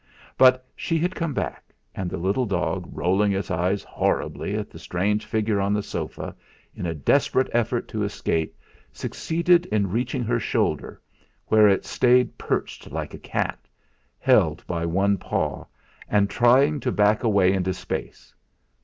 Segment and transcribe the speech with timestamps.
[0.35, 1.63] But she had come back,
[1.93, 6.35] and the little dog, rolling its eyes horribly at the strange figure on the sofa,
[6.73, 8.57] in a desperate effort to escape
[8.91, 10.99] succeeded in reaching her shoulder,
[11.49, 13.67] where it stayed perched like a cat,
[14.17, 15.65] held by one paw
[16.09, 18.33] and trying to back away into space.